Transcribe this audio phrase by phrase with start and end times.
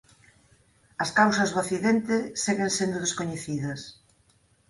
[1.03, 3.79] As causas do accidente seguen sendo descoñecidas.